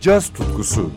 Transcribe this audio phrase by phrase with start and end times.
[0.00, 0.90] caz tutkusu.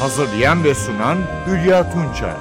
[0.00, 2.36] Hazırlayan ve sunan Hülya Tunçay.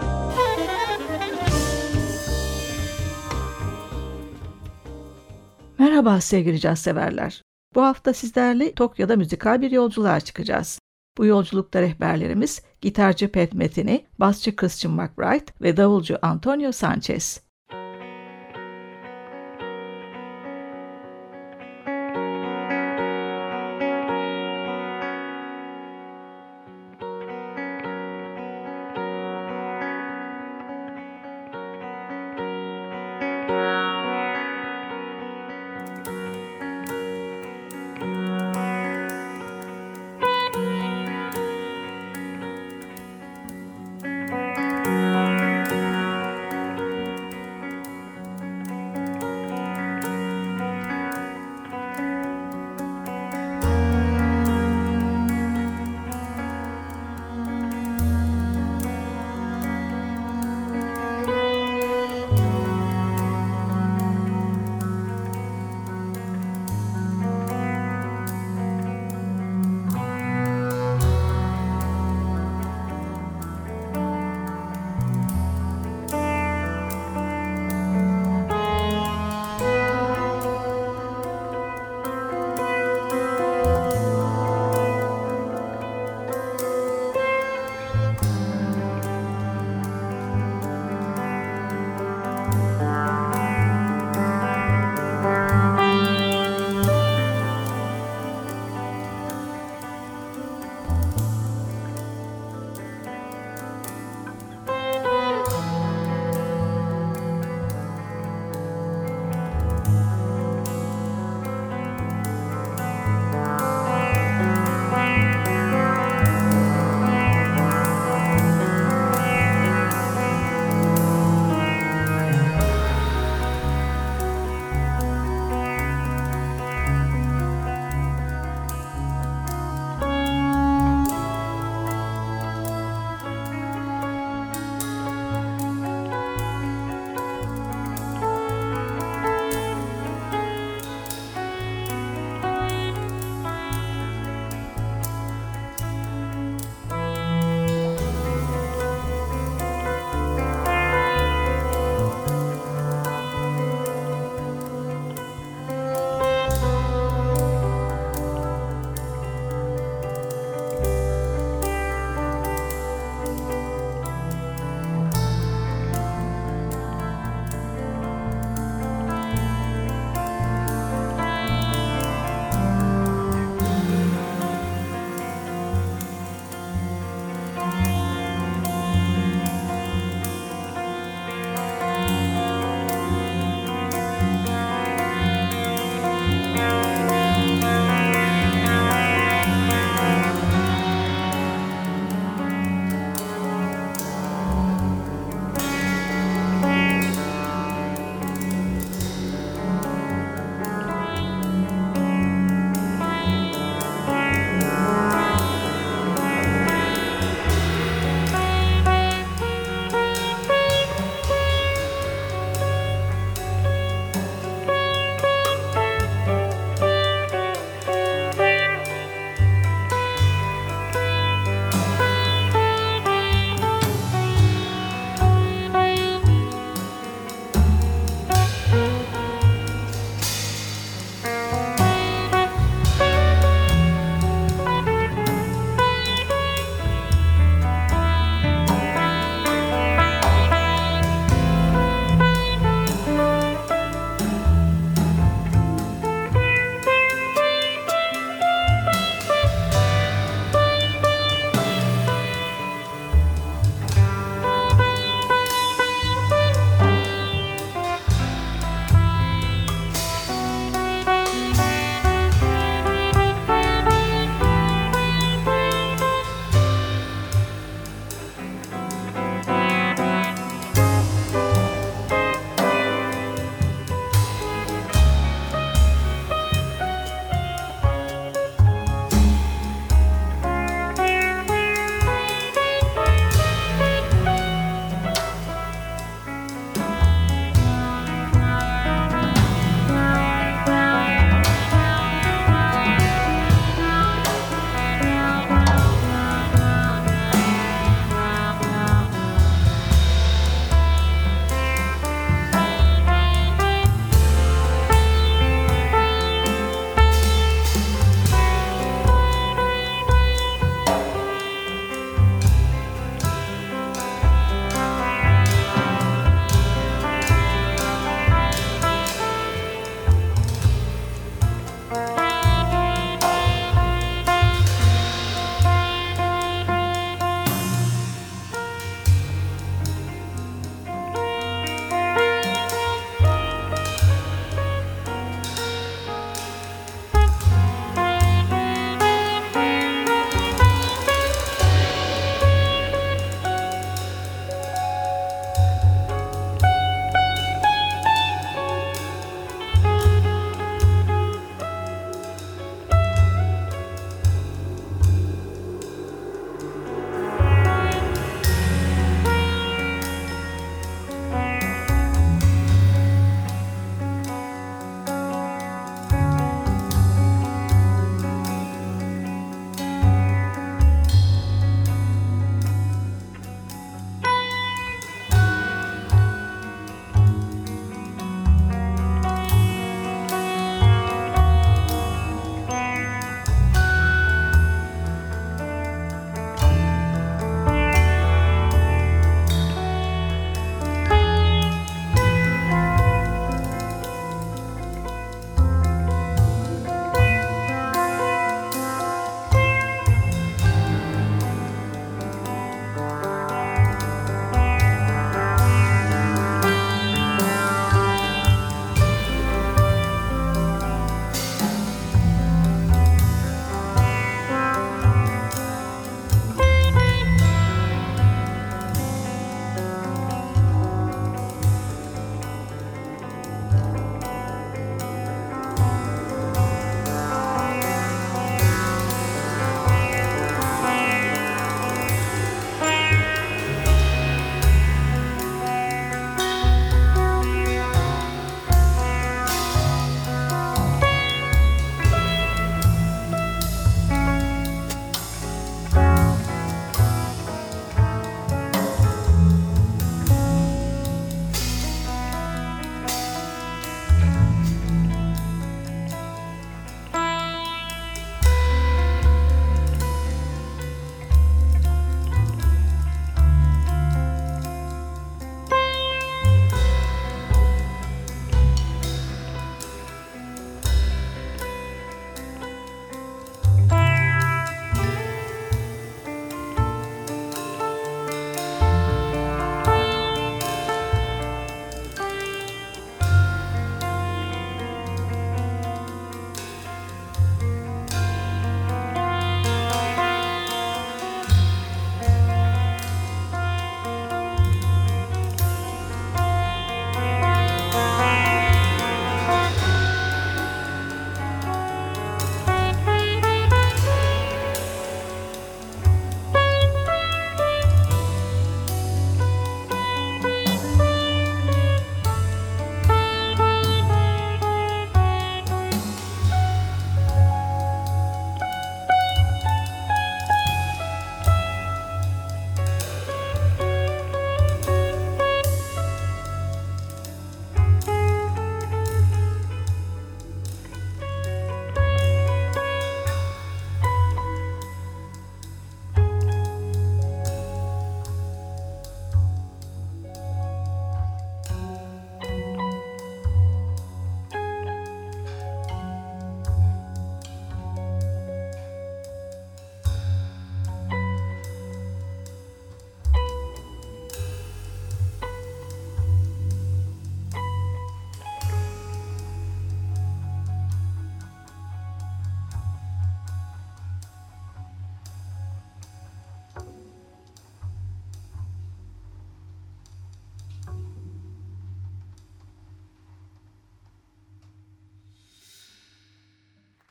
[5.80, 7.42] Merhaba sevgili caz severler.
[7.76, 10.80] Bu hafta sizlerle Tokyo'da müzikal bir yolculuğa çıkacağız.
[11.18, 17.45] Bu yolculukta rehberlerimiz gitarcı Pat Metheny, basçı Christian McBride ve davulcu Antonio Sanchez.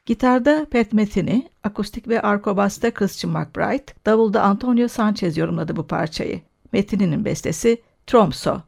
[0.06, 6.40] Gitarda Pat Metheny, akustik ve arko basta Christian McBride, davulda Antonio Sanchez yorumladı bu parçayı.
[6.72, 8.60] Metheny'nin bestesi Tromso.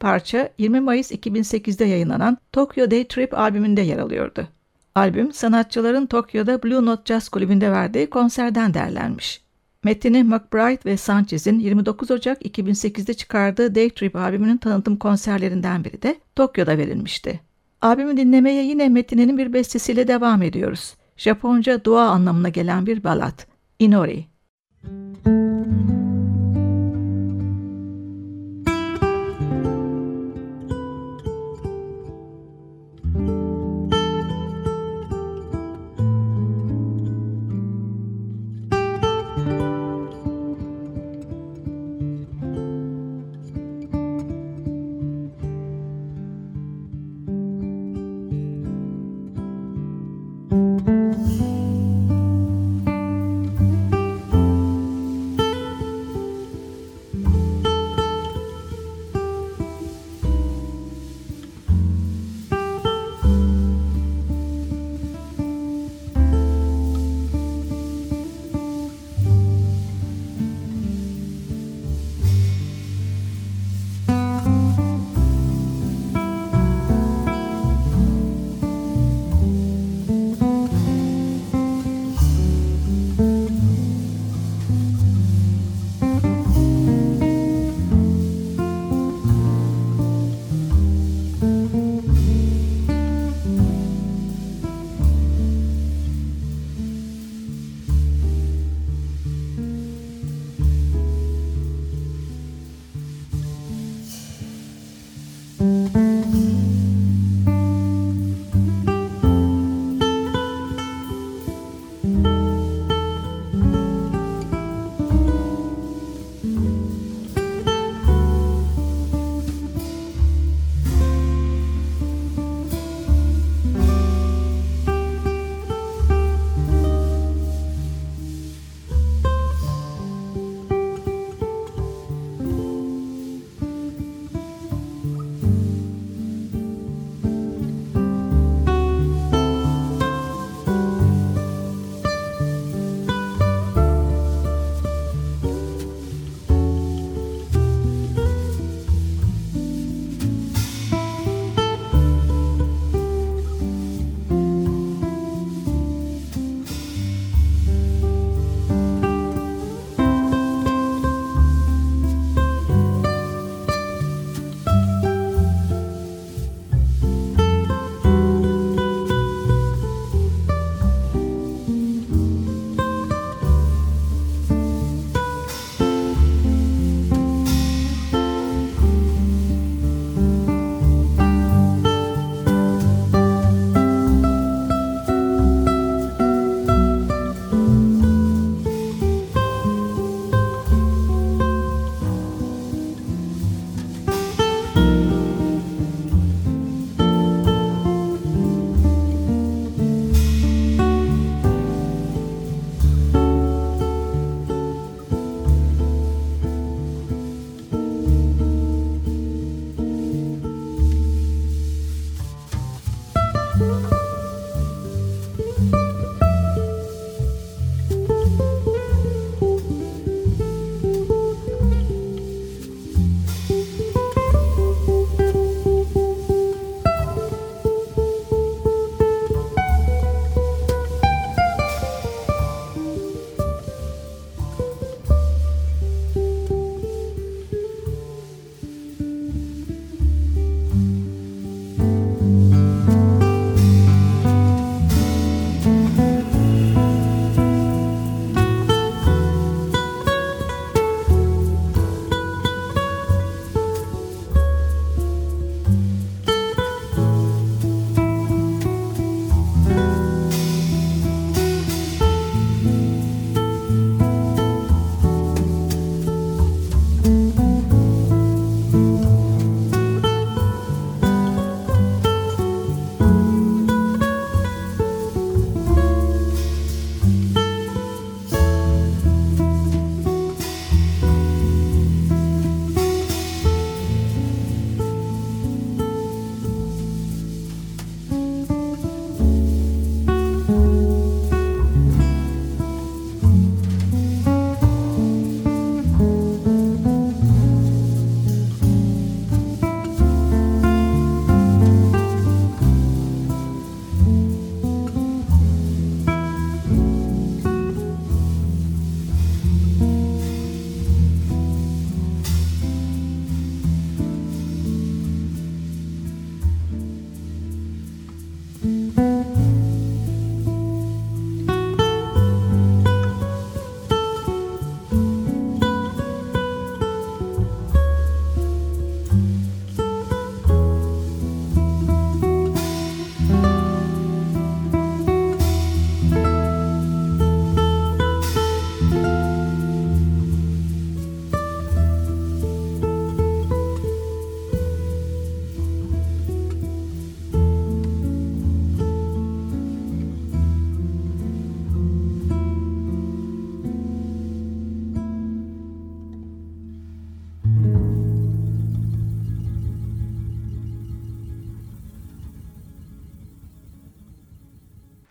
[0.00, 4.48] Parça 20 Mayıs 2008'de yayınlanan Tokyo Day Trip albümünde yer alıyordu.
[4.94, 9.42] Albüm sanatçıların Tokyo'da Blue Note Jazz Kulübü'nde verdiği konserden derlenmiş.
[9.84, 16.20] Metin'i McBride ve Sanchez'in 29 Ocak 2008'de çıkardığı Day Trip albümünün tanıtım konserlerinden biri de
[16.36, 17.40] Tokyo'da verilmişti.
[17.82, 20.96] Albümü dinlemeye yine Metin'in bir bestesiyle devam ediyoruz.
[21.16, 23.46] Japonca dua anlamına gelen bir balat.
[23.78, 24.24] Inori.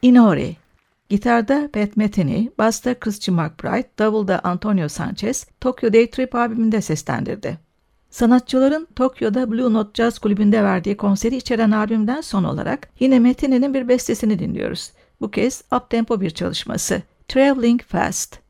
[0.02, 0.56] Inori
[1.10, 7.58] Gitarda Pat Metheny, basta Christian McBride, davulda Antonio Sanchez, Tokyo Day Trip albümünde seslendirdi.
[8.10, 13.88] Sanatçıların Tokyo'da Blue Note Jazz Kulübü'nde verdiği konseri içeren albümden son olarak yine Metheny'nin bir
[13.88, 14.92] bestesini dinliyoruz.
[15.22, 17.02] Bu kez uptempo bir çalışması.
[17.28, 18.41] Traveling Fast.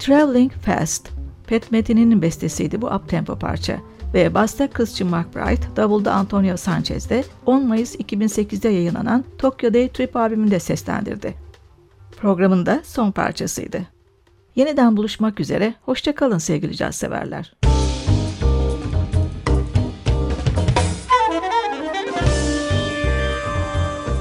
[0.00, 1.08] Traveling Fast,
[1.48, 3.80] Pat Metin'in bestesiydi bu uptempo parça
[4.14, 10.16] ve basta kızçı McBride, davulda Antonio Sanchez de 10 Mayıs 2008'de yayınlanan Tokyo Day Trip
[10.16, 11.34] albümünde seslendirdi.
[12.16, 13.82] Programın da son parçasıydı.
[14.56, 17.54] Yeniden buluşmak üzere, hoşçakalın sevgili caz severler.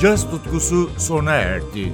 [0.01, 1.93] Caz tutkusu sona erdi.